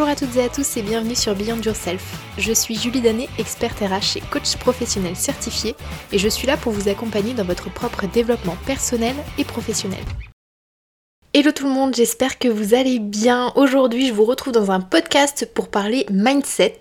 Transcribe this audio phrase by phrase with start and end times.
[0.00, 2.16] Bonjour à toutes et à tous et bienvenue sur Beyond Yourself.
[2.38, 5.76] Je suis Julie Danet, experte RH et coach professionnel certifié
[6.10, 10.02] et je suis là pour vous accompagner dans votre propre développement personnel et professionnel.
[11.34, 13.52] Hello tout le monde, j'espère que vous allez bien.
[13.56, 16.80] Aujourd'hui, je vous retrouve dans un podcast pour parler mindset.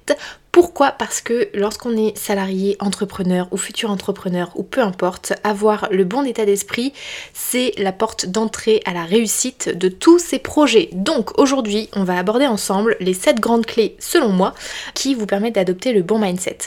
[0.51, 6.03] Pourquoi Parce que lorsqu'on est salarié, entrepreneur ou futur entrepreneur ou peu importe, avoir le
[6.03, 6.91] bon état d'esprit,
[7.33, 10.89] c'est la porte d'entrée à la réussite de tous ces projets.
[10.91, 14.55] Donc aujourd'hui, on va aborder ensemble les 7 grandes clés, selon moi,
[14.95, 16.57] qui vous permettent d'adopter le bon mindset.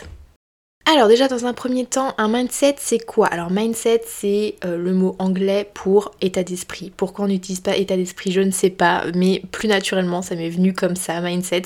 [0.84, 3.28] Alors déjà dans un premier temps, un mindset c'est quoi?
[3.28, 6.92] Alors mindset c'est euh, le mot anglais pour état d'esprit.
[6.96, 8.32] Pourquoi on n'utilise pas état d'esprit?
[8.32, 11.62] Je ne sais pas, mais plus naturellement ça m'est venu comme ça, mindset.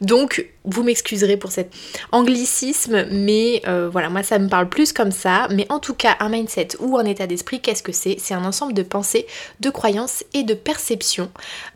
[0.00, 1.72] Donc vous m'excuserez pour cet
[2.12, 5.48] anglicisme, mais euh, voilà, moi ça me parle plus comme ça.
[5.50, 8.16] Mais en tout cas, un mindset ou un état d'esprit, qu'est-ce que c'est?
[8.20, 9.26] C'est un ensemble de pensées,
[9.58, 11.30] de croyances et de perceptions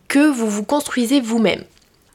[0.06, 1.64] que vous vous construisez vous-même.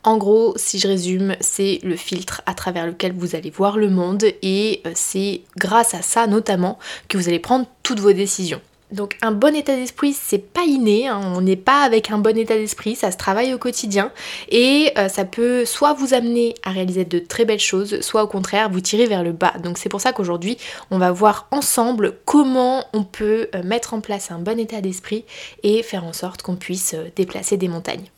[0.04, 3.90] En gros, si je résume, c'est le filtre à travers lequel vous allez voir le
[3.90, 8.62] monde et euh, c'est grâce à ça notamment que vous allez prendre toutes vos décisions.
[8.92, 11.22] Donc un bon état d'esprit, c'est pas inné, hein.
[11.36, 14.12] on n'est pas avec un bon état d'esprit, ça se travaille au quotidien
[14.50, 18.28] et euh, ça peut soit vous amener à réaliser de très belles choses, soit au
[18.28, 19.54] contraire vous tirer vers le bas.
[19.62, 20.58] Donc c'est pour ça qu'aujourd'hui
[20.90, 25.24] on va voir ensemble comment on peut euh, mettre en place un bon état d'esprit
[25.62, 28.10] et faire en sorte qu'on puisse déplacer des montagnes.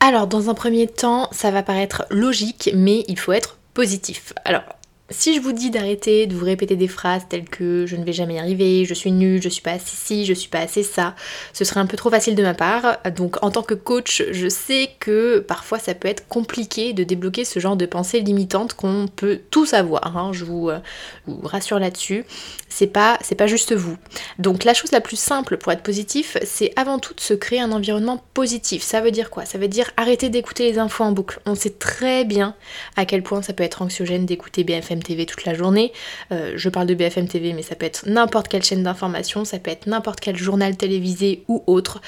[0.00, 4.32] Alors, dans un premier temps, ça va paraître logique, mais il faut être positif.
[4.44, 4.62] Alors,
[5.10, 8.12] si je vous dis d'arrêter de vous répéter des phrases telles que je ne vais
[8.12, 10.82] jamais y arriver, je suis nulle, je suis pas assez ci, je suis pas assez
[10.82, 11.14] ça,
[11.52, 12.98] ce serait un peu trop facile de ma part.
[13.14, 17.44] Donc en tant que coach, je sais que parfois ça peut être compliqué de débloquer
[17.44, 20.16] ce genre de pensées limitantes qu'on peut tous avoir.
[20.16, 20.32] Hein.
[20.32, 20.78] Je, vous, euh,
[21.26, 22.24] vous, rassure là-dessus.
[22.68, 23.96] C'est pas, c'est pas juste vous.
[24.40, 27.60] Donc la chose la plus simple pour être positif, c'est avant tout de se créer
[27.60, 28.82] un environnement positif.
[28.82, 29.44] Ça veut dire quoi?
[29.44, 31.38] Ça veut dire arrêter d'écouter les infos en boucle.
[31.46, 32.56] On sait très bien
[32.96, 35.92] à quel point ça peut être anxiogène d'écouter BFM TV toute la journée.
[36.32, 39.58] Euh, je parle de BFM TV, mais ça peut être n'importe quelle chaîne d'information, ça
[39.58, 42.00] peut être n'importe quel journal télévisé ou autre.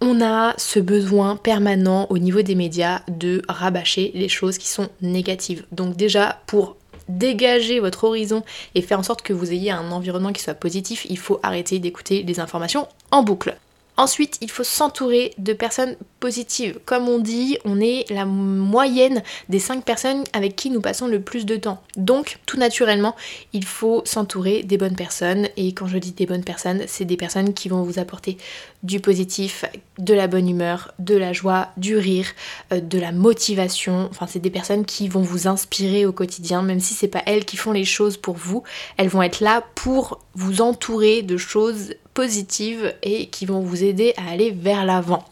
[0.00, 4.88] On a ce besoin permanent au niveau des médias de rabâcher les choses qui sont
[5.00, 5.64] négatives.
[5.72, 6.76] Donc déjà, pour
[7.08, 8.42] dégager votre horizon
[8.74, 11.78] et faire en sorte que vous ayez un environnement qui soit positif, il faut arrêter
[11.78, 13.56] d'écouter les informations en boucle.
[13.98, 16.78] Ensuite, il faut s'entourer de personnes positives.
[16.86, 21.20] Comme on dit, on est la moyenne des 5 personnes avec qui nous passons le
[21.20, 21.82] plus de temps.
[21.96, 23.14] Donc, tout naturellement,
[23.52, 25.48] il faut s'entourer des bonnes personnes.
[25.58, 28.38] Et quand je dis des bonnes personnes, c'est des personnes qui vont vous apporter
[28.82, 29.66] du positif,
[29.98, 32.26] de la bonne humeur, de la joie, du rire,
[32.72, 34.08] euh, de la motivation.
[34.10, 37.44] Enfin, c'est des personnes qui vont vous inspirer au quotidien, même si c'est pas elles
[37.44, 38.62] qui font les choses pour vous.
[38.96, 44.14] Elles vont être là pour vous entourer de choses positives et qui vont vous aider
[44.16, 45.24] à aller vers l'avant.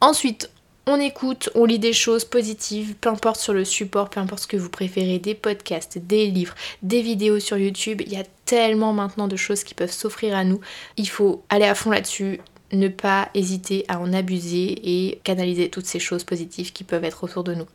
[0.00, 0.50] Ensuite,
[0.86, 4.46] on écoute, on lit des choses positives, peu importe sur le support, peu importe ce
[4.46, 8.02] que vous préférez, des podcasts, des livres, des vidéos sur YouTube.
[8.06, 10.60] Il y a tellement maintenant de choses qui peuvent s'offrir à nous.
[10.96, 12.40] Il faut aller à fond là-dessus,
[12.72, 17.24] ne pas hésiter à en abuser et canaliser toutes ces choses positives qui peuvent être
[17.24, 17.66] autour de nous.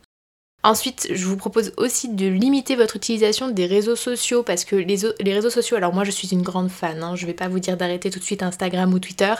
[0.64, 5.34] Ensuite, je vous propose aussi de limiter votre utilisation des réseaux sociaux parce que les,
[5.34, 7.76] réseaux sociaux, alors moi je suis une grande fan, hein, je vais pas vous dire
[7.76, 9.34] d'arrêter tout de suite Instagram ou Twitter,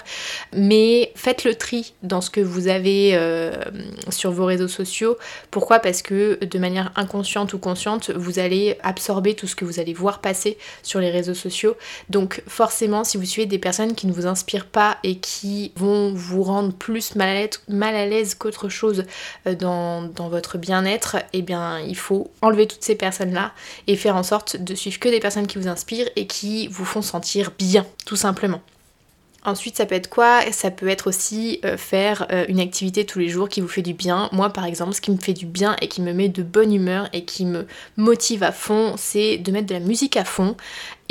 [0.52, 3.52] mais faites le tri dans ce que vous avez euh,
[4.10, 5.16] sur vos réseaux sociaux.
[5.52, 5.78] Pourquoi?
[5.78, 9.94] Parce que de manière inconsciente ou consciente, vous allez absorber tout ce que vous allez
[9.94, 11.76] voir passer sur les réseaux sociaux.
[12.10, 16.12] Donc forcément, si vous suivez des personnes qui ne vous inspirent pas et qui vont
[16.12, 17.48] vous rendre plus mal
[17.94, 19.04] à l'aise qu'autre chose
[19.46, 23.52] euh, dans, dans votre bien-être, eh bien, il faut enlever toutes ces personnes-là
[23.86, 26.84] et faire en sorte de suivre que des personnes qui vous inspirent et qui vous
[26.84, 28.60] font sentir bien, tout simplement.
[29.44, 30.40] Ensuite, ça peut être quoi?
[30.52, 33.82] Ça peut être aussi euh, faire euh, une activité tous les jours qui vous fait
[33.82, 34.28] du bien.
[34.30, 36.72] Moi, par exemple, ce qui me fait du bien et qui me met de bonne
[36.72, 40.56] humeur et qui me motive à fond, c'est de mettre de la musique à fond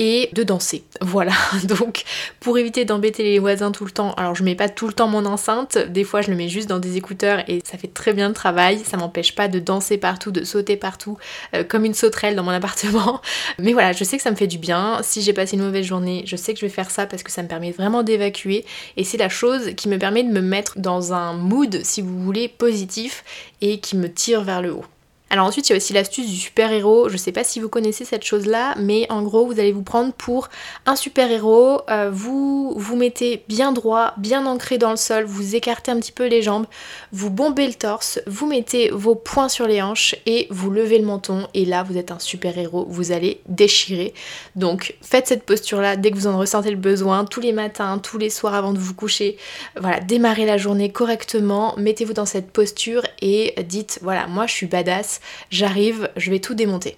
[0.02, 0.84] et de danser.
[1.00, 1.34] Voilà,
[1.66, 2.06] donc
[2.40, 5.08] pour éviter d'embêter les voisins tout le temps, alors je mets pas tout le temps
[5.08, 8.12] mon enceinte, des fois je le mets juste dans des écouteurs et ça fait très
[8.12, 11.20] bien le travail, ça m'empêche pas de danser partout, de sauter partout,
[11.54, 13.22] euh, comme une sauterelle dans mon appartement.
[13.60, 15.86] Mais voilà, je sais que ça me fait du bien, si j'ai passé une mauvaise
[15.86, 18.66] journée, je sais que je vais faire ça parce que ça me permet vraiment d'évacuer
[18.98, 22.24] et c'est la chose qui me permet de me mettre dans un mood, si vous
[22.24, 23.24] voulez, positif
[23.62, 24.86] et qui me tire vers le haut.
[25.32, 27.08] Alors ensuite, il y a aussi l'astuce du super-héros.
[27.08, 30.12] Je sais pas si vous connaissez cette chose-là, mais en gros, vous allez vous prendre
[30.12, 30.50] pour
[30.86, 31.84] un super-héros.
[31.90, 36.12] Euh, vous vous mettez bien droit, bien ancré dans le sol, vous écartez un petit
[36.12, 36.66] peu les jambes,
[37.14, 41.06] vous bombez le torse, vous mettez vos poings sur les hanches et vous levez le
[41.06, 41.48] menton.
[41.54, 42.86] Et là, vous êtes un super-héros.
[42.90, 44.14] Vous allez déchirer.
[44.58, 48.18] Donc, faites cette posture-là dès que vous en ressentez le besoin, tous les matins, tous
[48.18, 49.38] les soirs avant de vous coucher.
[49.80, 54.68] Voilà, démarrez la journée correctement, mettez-vous dans cette posture et dites voilà, moi je suis
[54.68, 56.98] badass, j'arrive, je vais tout démonter.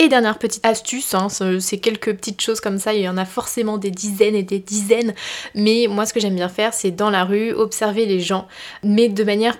[0.00, 3.24] Et dernière petite astuce, hein, c'est quelques petites choses comme ça, il y en a
[3.24, 5.12] forcément des dizaines et des dizaines,
[5.56, 8.46] mais moi ce que j'aime bien faire c'est dans la rue observer les gens,
[8.84, 9.56] mais de manière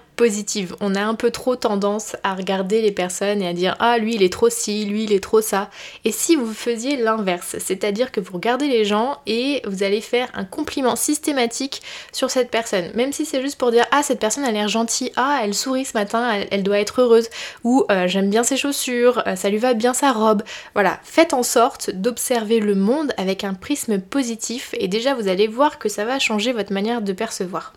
[0.80, 4.16] On a un peu trop tendance à regarder les personnes et à dire ah lui
[4.16, 5.70] il est trop ci, lui il est trop ça.
[6.04, 10.28] Et si vous faisiez l'inverse, c'est-à-dire que vous regardez les gens et vous allez faire
[10.34, 11.82] un compliment systématique
[12.12, 15.12] sur cette personne, même si c'est juste pour dire ah cette personne a l'air gentille,
[15.14, 17.28] ah elle sourit ce matin, elle, doit être heureuse,
[17.62, 20.42] ou euh, j'aime bien ses chaussures, euh, ça lui va bien sa robe.
[20.74, 25.46] Voilà, faites en sorte d'observer le monde avec un prisme positif et déjà vous allez
[25.46, 27.72] voir que ça va changer votre manière de percevoir.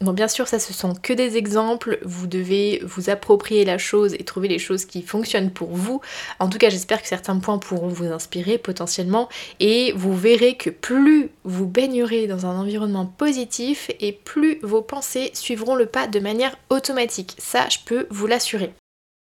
[0.00, 4.14] Bon, bien sûr, ça ce sont que des exemples, vous devez vous approprier la chose
[4.14, 6.00] et trouver les choses qui fonctionnent pour vous.
[6.40, 9.28] En tout cas, j'espère que certains points pourront vous inspirer potentiellement
[9.60, 15.30] et vous verrez que plus vous baignerez dans un environnement positif et plus vos pensées
[15.32, 17.36] suivront le pas de manière automatique.
[17.38, 18.74] Ça, je peux vous l'assurer.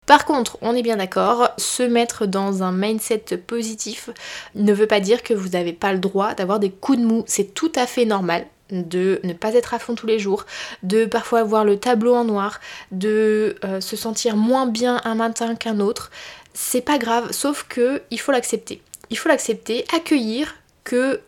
[0.06, 4.10] Par contre, on est bien d'accord, se mettre dans un mindset positif
[4.56, 7.24] ne veut pas dire que vous n'avez pas le droit d'avoir des coups de mou.
[7.26, 10.46] C'est tout à fait normal de ne pas être à fond tous les jours,
[10.84, 12.60] de parfois avoir le tableau en noir,
[12.92, 16.12] de euh, se sentir moins bien un matin qu'un autre,
[16.54, 18.82] c'est pas grave, sauf que il faut l'accepter.
[19.10, 20.56] Il faut l'accepter, accueillir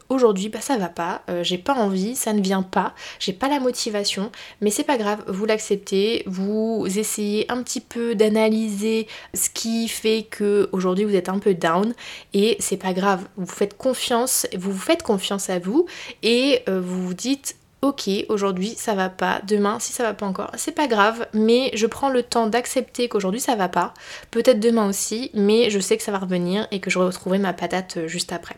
[0.09, 3.47] aujourd'hui bah ça va pas, euh, j'ai pas envie, ça ne vient pas, j'ai pas
[3.47, 9.49] la motivation, mais c'est pas grave, vous l'acceptez, vous essayez un petit peu d'analyser ce
[9.49, 11.93] qui fait que aujourd'hui vous êtes un peu down
[12.33, 15.85] et c'est pas grave, vous faites confiance, vous vous faites confiance à vous
[16.23, 20.25] et euh, vous vous dites ok, aujourd'hui ça va pas, demain si ça va pas
[20.25, 23.93] encore, c'est pas grave, mais je prends le temps d'accepter qu'aujourd'hui ça va pas,
[24.31, 27.53] peut-être demain aussi, mais je sais que ça va revenir et que je retrouverai ma
[27.53, 28.55] patate euh, juste après.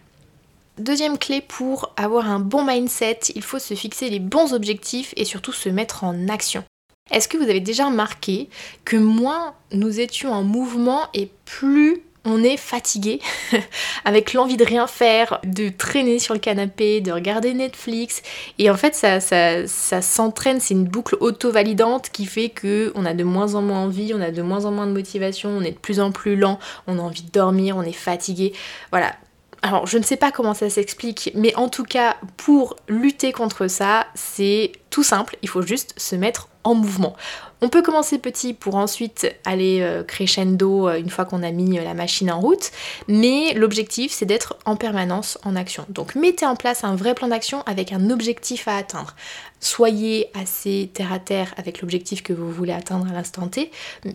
[0.82, 5.26] Deuxième clé pour avoir un bon mindset, il faut se fixer les bons objectifs et
[5.26, 6.64] surtout se mettre en action.
[7.12, 8.50] Est-ce que vous avez déjà remarqué
[8.84, 13.20] que moins nous étions en mouvement et plus on est fatigué,
[14.06, 18.24] avec l'envie de rien faire, de traîner sur le canapé, de regarder Netflix?
[18.58, 23.24] Et en fait, ça, s'entraîne, c'est une boucle auto-validante qui fait que on a de
[23.24, 25.78] moins en moins envie, on a de moins en moins de motivation, on est de
[25.78, 26.58] plus en plus lent,
[26.88, 28.54] on a envie de dormir, on est fatigué.
[28.90, 29.14] Voilà,
[29.62, 33.68] alors je ne sais pas comment ça s'explique, mais en tout cas pour lutter contre
[33.68, 37.16] ça, c'est tout simple, il faut juste se mettre en mouvement.
[37.64, 41.78] On peut commencer petit pour ensuite aller euh, crescendo euh, une fois qu'on a mis
[41.78, 42.72] euh, la machine en route,
[43.08, 45.86] mais l'objectif c'est d'être en permanence en action.
[45.90, 49.16] Donc mettez en place un vrai plan d'action avec un objectif à atteindre.
[49.60, 53.70] Soyez assez terre à terre avec l'objectif que vous voulez atteindre à l'instant T.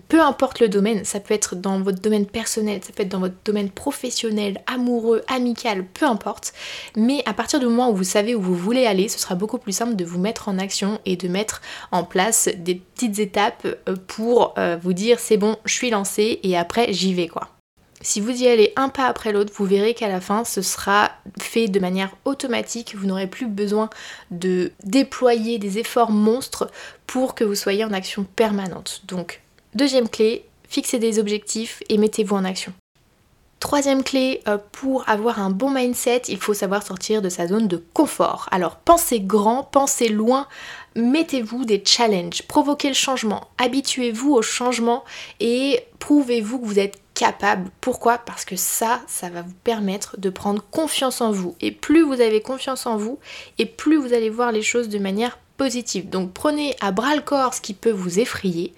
[0.09, 3.21] Peu importe le domaine, ça peut être dans votre domaine personnel, ça peut être dans
[3.21, 6.53] votre domaine professionnel, amoureux, amical, peu importe.
[6.97, 9.59] Mais à partir du moment où vous savez où vous voulez aller, ce sera beaucoup
[9.59, 13.36] plus simple de vous mettre en action et de mettre en place des petites étapes
[13.39, 17.49] euh, pour euh, vous dire c'est bon, je suis lancé et après j'y vais quoi.
[18.03, 21.13] Si vous y allez un pas après l'autre, vous verrez qu'à la fin, ce sera
[21.41, 22.95] fait de manière automatique.
[22.95, 23.89] Vous n'aurez plus besoin
[24.31, 26.71] de déployer des efforts monstres
[27.07, 29.03] pour que vous soyez en action permanente.
[29.09, 29.41] Donc,
[29.75, 32.73] deuxième clé, fixez des objectifs et mettez-vous en action.
[33.59, 37.69] Troisième clé, euh, pour avoir un bon mindset, il faut savoir sortir de sa zone
[37.69, 38.49] de confort.
[38.51, 40.47] Alors pensez grand, pensez loin,
[40.95, 45.05] mettez-vous des challenges, provoquez le changement, habituez-vous au changement
[45.41, 47.71] et prouvez-vous que vous êtes capable.
[47.81, 48.19] Pourquoi?
[48.19, 51.57] Parce que ça, ça va vous permettre de prendre confiance en vous.
[51.63, 53.19] Et plus vous avez confiance en vous,
[53.59, 56.11] et plus vous allez voir les choses de manière positive.
[56.11, 58.75] Donc prenez à bras le corps ce qui peut vous effrayer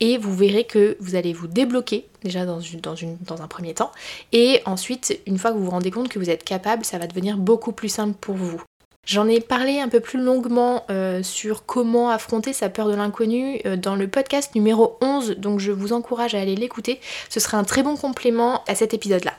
[0.00, 3.92] et vous verrez que vous allez vous débloquer déjà dans, un premier temps
[4.32, 7.06] et ensuite une fois que vous vous rendez compte que vous êtes capable ça va
[7.06, 8.60] devenir beaucoup plus simple pour vous.
[9.06, 13.60] J'en ai parlé un peu plus longuement euh, sur comment affronter sa peur de l'inconnu
[13.66, 17.00] euh, dans le podcast numéro 11, donc je vous encourage à aller l'écouter.
[17.28, 19.34] Ce sera un très bon complément à cet épisode-là.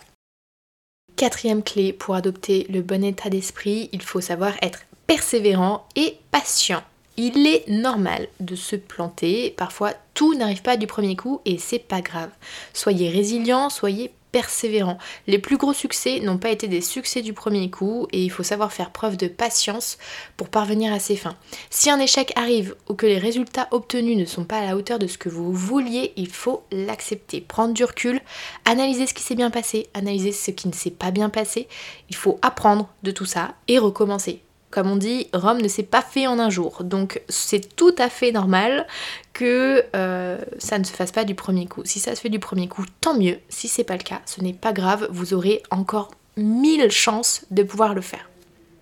[1.16, 6.84] Quatrième clé pour adopter le bon état d'esprit, il faut savoir être persévérant et patient.
[7.18, 11.80] Il est normal de se planter, parfois tout n'arrive pas du premier coup et c'est
[11.80, 12.30] pas grave.
[12.74, 14.98] Soyez résilient, soyez persévérant.
[15.28, 18.44] Les plus gros succès n'ont pas été des succès du premier coup et il faut
[18.44, 19.98] savoir faire preuve de patience
[20.36, 21.38] pour parvenir à ses fins.
[21.70, 25.00] Si un échec arrive ou que les résultats obtenus ne sont pas à la hauteur
[25.00, 28.20] de ce que vous vouliez, il faut l'accepter, prendre du recul,
[28.66, 31.70] analyser ce qui s'est bien passé, analyser ce qui ne s'est pas bien passé.
[32.10, 34.42] Il faut apprendre de tout ça et recommencer.
[34.72, 36.84] Comme on dit, Rome ne s'est pas fait en un jour.
[36.84, 38.88] Donc c'est tout à fait normal
[39.34, 41.82] que euh, ça ne se fasse pas du premier coup.
[41.86, 43.38] Si ça se fait du premier coup, tant mieux.
[43.50, 45.08] Si c'est pas le cas, ce n'est pas grave.
[45.12, 48.30] Vous aurez encore mille chances de pouvoir le faire.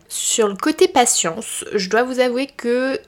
[0.10, 3.00] Sur le côté patience, je dois vous avouer que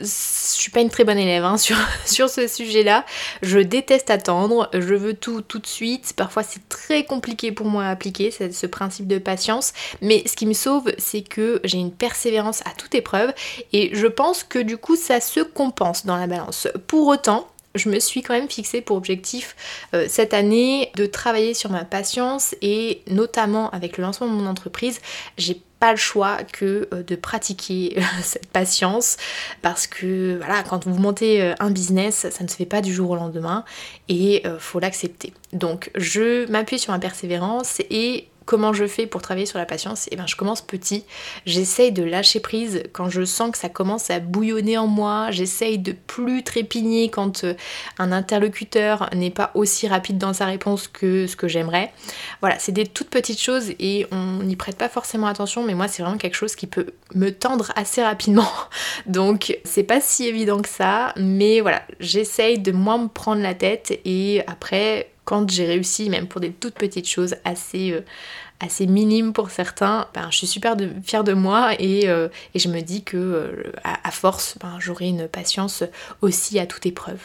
[0.00, 1.56] je suis pas une très bonne élève hein,
[2.06, 3.04] sur, ce sujet-là.
[3.42, 6.12] Je déteste attendre, je veux tout tout de suite.
[6.16, 9.72] Parfois c'est très compliqué pour moi à appliquer ce principe de patience.
[10.00, 13.32] Mais ce qui me sauve, c'est que j'ai une persévérance à toute épreuve
[13.72, 16.68] et je pense que du coup ça se compense dans la balance.
[16.86, 19.56] Pour autant, je me suis quand même fixé pour objectif
[19.94, 24.46] euh, cette année de travailler sur ma patience et notamment avec le lancement de mon
[24.46, 25.00] entreprise,
[25.36, 29.16] j'ai pas le choix que euh, de pratiquer euh, cette patience
[29.62, 33.10] parce que voilà quand vous montez un business ça ne se fait pas du jour
[33.10, 33.64] au lendemain
[34.08, 35.32] et faut l'accepter.
[35.52, 40.06] Donc je m'appuie sur ma persévérance et Comment je fais pour travailler sur la patience
[40.06, 41.04] Et eh bien je commence petit,
[41.44, 45.76] j'essaye de lâcher prise quand je sens que ça commence à bouillonner en moi, j'essaye
[45.76, 47.52] de plus trépigner quand euh,
[47.98, 51.92] un interlocuteur n'est pas aussi rapide dans sa réponse que ce que j'aimerais.
[52.40, 55.86] Voilà, c'est des toutes petites choses et on n'y prête pas forcément attention, mais moi
[55.86, 58.48] c'est vraiment quelque chose qui peut me tendre assez rapidement.
[59.06, 63.52] Donc c'est pas si évident que ça, mais voilà, j'essaye de moins me prendre la
[63.52, 69.34] tête et après quand j'ai réussi, même pour des toutes petites choses assez, euh, minimes
[69.34, 73.18] pour certains, ben, je suis super fière de moi et, euh, je me dis que
[73.18, 75.84] euh, à, force, ben, j'aurai une patience
[76.22, 77.20] aussi à toute épreuve.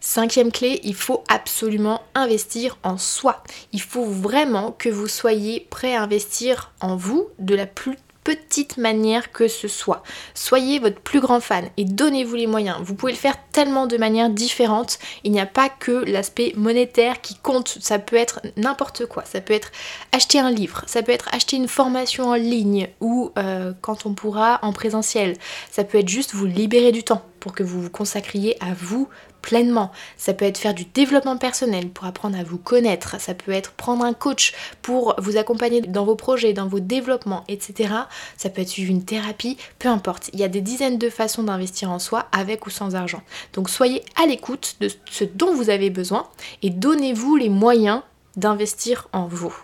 [0.00, 3.44] Cinquième clé, il faut absolument investir en soi.
[3.72, 8.78] Il faut vraiment que vous soyez prêt à investir en vous de la plus petite
[8.78, 10.02] manière que ce soit.
[10.34, 12.78] Soyez votre plus grand fan et donnez-vous les moyens.
[12.82, 14.98] Vous pouvez le faire tellement de manières différentes.
[15.22, 17.78] Il n'y a pas que l'aspect monétaire qui compte.
[17.80, 19.24] Ça peut être n'importe quoi.
[19.24, 19.70] Ça peut être
[20.12, 24.14] acheter un livre, ça peut être acheter une formation en ligne ou euh, quand on
[24.14, 25.36] pourra en présentiel.
[25.70, 29.08] Ça peut être juste vous libérer du temps pour que vous vous consacriez à vous
[29.44, 29.92] pleinement.
[30.16, 33.20] Ça peut être faire du développement personnel pour apprendre à vous connaître.
[33.20, 37.44] Ça peut être prendre un coach pour vous accompagner dans vos projets, dans vos développements,
[37.48, 37.92] etc.
[38.38, 40.30] Ça peut être suivre une thérapie, peu importe.
[40.32, 43.20] Il y a des dizaines de façons d'investir en soi avec ou sans argent.
[43.52, 46.26] Donc soyez à l'écoute de ce dont vous avez besoin
[46.62, 48.00] et donnez-vous les moyens
[48.36, 49.54] d'investir en vous.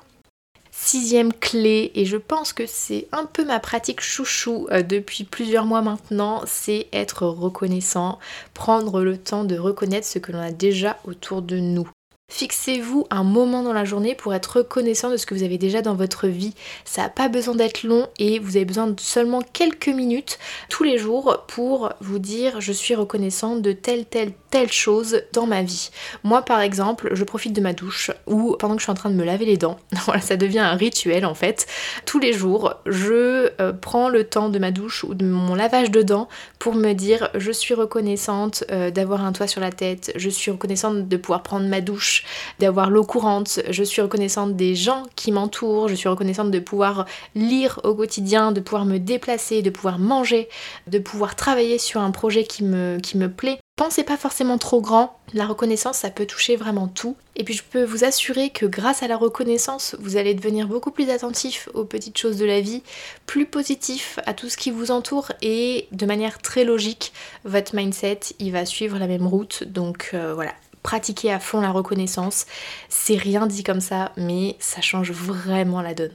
[0.82, 5.66] Sixième clé, et je pense que c'est un peu ma pratique chouchou euh, depuis plusieurs
[5.66, 8.18] mois maintenant, c'est être reconnaissant,
[8.54, 11.86] prendre le temps de reconnaître ce que l'on a déjà autour de nous.
[12.30, 15.82] Fixez-vous un moment dans la journée pour être reconnaissant de ce que vous avez déjà
[15.82, 16.54] dans votre vie.
[16.84, 20.84] Ça n'a pas besoin d'être long et vous avez besoin de seulement quelques minutes tous
[20.84, 25.62] les jours pour vous dire je suis reconnaissant de telle, telle, telle chose dans ma
[25.62, 25.90] vie.
[26.22, 29.10] Moi par exemple, je profite de ma douche ou pendant que je suis en train
[29.10, 31.66] de me laver les dents, voilà, ça devient un rituel en fait.
[32.06, 35.90] Tous les jours, je euh, prends le temps de ma douche ou de mon lavage
[35.90, 36.28] de dents
[36.60, 40.52] pour me dire je suis reconnaissante euh, d'avoir un toit sur la tête, je suis
[40.52, 42.19] reconnaissante de pouvoir prendre ma douche
[42.58, 47.06] d'avoir l'eau courante, je suis reconnaissante des gens qui m'entourent, je suis reconnaissante de pouvoir
[47.34, 50.48] lire au quotidien, de pouvoir me déplacer, de pouvoir manger,
[50.86, 53.58] de pouvoir travailler sur un projet qui me, qui me plaît.
[53.80, 57.16] Pensez pas forcément trop grand, la reconnaissance ça peut toucher vraiment tout.
[57.34, 60.90] Et puis je peux vous assurer que grâce à la reconnaissance, vous allez devenir beaucoup
[60.90, 62.82] plus attentif aux petites choses de la vie,
[63.24, 67.14] plus positif à tout ce qui vous entoure et de manière très logique,
[67.46, 69.64] votre mindset il va suivre la même route.
[69.64, 72.46] Donc euh, voilà, pratiquer à fond la reconnaissance.
[72.88, 76.12] C'est rien dit comme ça, mais ça change vraiment la donne.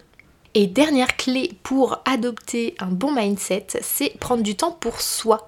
[0.57, 5.47] Et dernière clé pour adopter un bon mindset, c'est prendre du temps pour soi.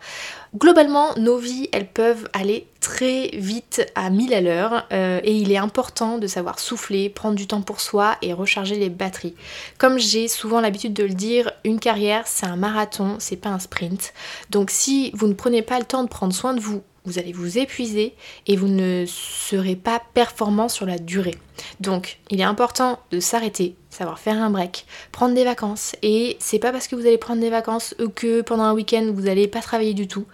[0.58, 5.54] Globalement, nos vies, elles peuvent aller très vite à 1000 à l'heure euh, et il
[5.54, 9.36] est important de savoir souffler, prendre du temps pour soi et recharger les batteries.
[9.78, 13.60] Comme j'ai souvent l'habitude de le dire, une carrière, c'est un marathon, c'est pas un
[13.60, 14.14] sprint.
[14.50, 17.32] Donc si vous ne prenez pas le temps de prendre soin de vous vous allez
[17.32, 18.14] vous épuiser
[18.46, 21.36] et vous ne serez pas performant sur la durée.
[21.80, 25.96] Donc, il est important de s'arrêter, savoir faire un break, prendre des vacances.
[26.04, 29.10] Et c'est pas parce que vous allez prendre des vacances ou que pendant un week-end
[29.14, 30.26] vous n'allez pas travailler du tout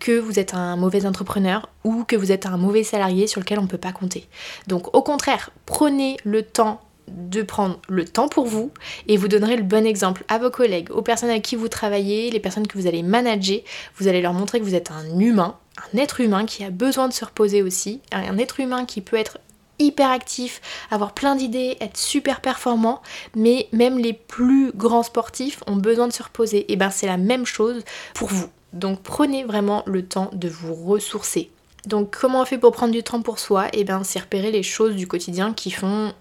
[0.00, 3.58] que vous êtes un mauvais entrepreneur ou que vous êtes un mauvais salarié sur lequel
[3.58, 4.26] on ne peut pas compter.
[4.66, 8.70] Donc, au contraire, prenez le temps de prendre le temps pour vous
[9.08, 12.30] et vous donnerez le bon exemple à vos collègues, aux personnes avec qui vous travaillez,
[12.30, 13.60] les personnes que vous allez manager.
[13.96, 17.08] Vous allez leur montrer que vous êtes un humain, un être humain qui a besoin
[17.08, 19.38] de se reposer aussi, un être humain qui peut être
[19.78, 23.02] hyper actif, avoir plein d'idées, être super performant,
[23.34, 26.70] mais même les plus grands sportifs ont besoin de se reposer.
[26.72, 27.82] Et ben c'est la même chose
[28.14, 28.48] pour vous.
[28.72, 31.50] Donc prenez vraiment le temps de vous ressourcer.
[31.86, 33.66] Donc comment on fait pour prendre du temps pour soi?
[33.68, 36.12] Et eh bien c'est repérer les choses du quotidien qui font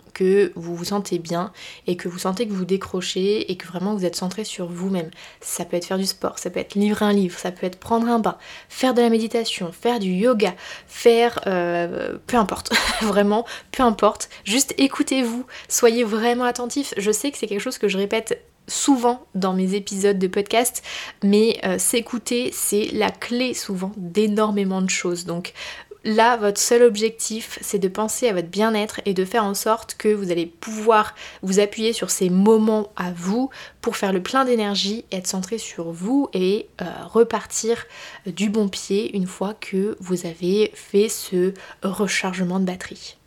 [0.56, 1.52] vous vous sentez bien
[1.88, 5.10] et que vous sentez que vous décrochez et que vraiment vous êtes centré sur vous-même.
[5.40, 7.80] Ça peut être faire du sport, ça peut être lire un livre, ça peut être
[7.80, 8.38] prendre un bain,
[8.70, 10.54] faire de la méditation, faire du yoga,
[10.88, 11.40] faire...
[11.48, 14.30] Euh, peu importe, vraiment, peu importe.
[14.44, 16.94] Juste écoutez-vous, soyez vraiment attentif.
[16.98, 20.84] Je sais que c'est quelque chose que je répète souvent dans mes épisodes de podcast,
[21.24, 25.26] mais euh, s'écouter, c'est la clé souvent d'énormément de choses.
[25.26, 25.54] Donc
[26.04, 29.96] là, votre seul objectif, c'est de penser à votre bien-être et de faire en sorte
[29.96, 33.50] que vous allez pouvoir vous appuyer sur ces moments à vous
[33.82, 37.86] pour faire le plein d'énergie, être centré sur vous et euh, repartir
[38.26, 41.54] du bon pied une fois que vous avez fait ce
[41.84, 43.18] rechargement de batterie.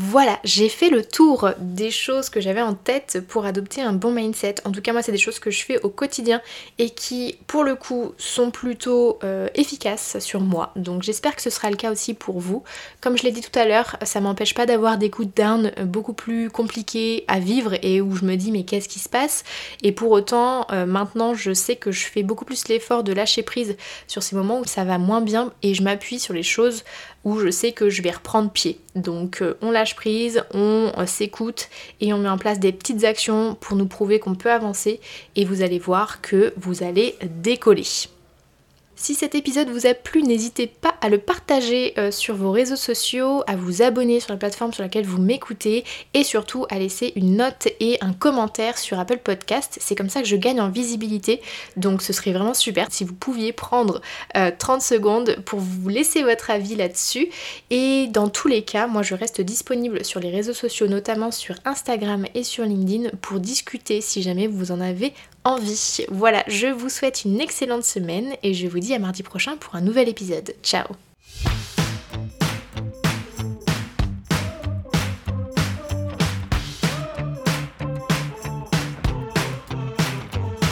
[0.00, 4.12] Voilà, j'ai fait le tour des choses que j'avais en tête pour adopter un bon
[4.12, 4.54] mindset.
[4.64, 6.40] En tout cas, moi, c'est des choses que je fais au quotidien
[6.78, 10.70] et qui, pour le coup, sont plutôt euh, efficaces sur moi.
[10.76, 12.62] Donc, j'espère que ce sera le cas aussi pour vous.
[13.00, 15.72] Comme je l'ai dit tout à l'heure, ça m'empêche pas d'avoir des coups de down
[15.86, 19.42] beaucoup plus compliqués à vivre et où je me dis, mais qu'est-ce qui se passe?
[19.82, 23.42] Et pour autant, euh, maintenant, je sais que je fais beaucoup plus l'effort de lâcher
[23.42, 23.76] prise
[24.06, 26.84] sur ces moments où ça va moins bien et je m'appuie sur les choses
[27.24, 28.80] où je sais que je vais reprendre pied.
[28.94, 31.68] Donc euh, on lâche prise, on euh, s'écoute
[32.00, 35.00] et on met en place des petites actions pour nous prouver qu'on peut avancer
[35.36, 37.84] et vous allez voir que vous allez décoller.
[39.00, 42.74] Si cet épisode vous a plu, n'hésitez pas à le partager euh, sur vos réseaux
[42.74, 47.12] sociaux, à vous abonner sur la plateforme sur laquelle vous m'écoutez et surtout à laisser
[47.14, 49.78] une note et un commentaire sur Apple Podcast.
[49.80, 51.40] C'est comme ça que je gagne en visibilité.
[51.76, 54.02] Donc ce serait vraiment super si vous pouviez prendre
[54.34, 57.28] 30 euh, secondes pour vous laisser votre avis là-dessus.
[57.70, 61.54] Et dans tous les cas, moi je reste disponible sur les réseaux sociaux, notamment sur
[61.64, 65.14] Instagram et sur LinkedIn pour discuter si jamais vous en avez
[66.10, 69.74] Voilà, je vous souhaite une excellente semaine et je vous dis à mardi prochain pour
[69.74, 70.54] un nouvel épisode.
[70.62, 70.86] Ciao